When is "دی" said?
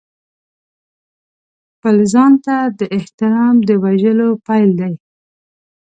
4.79-4.93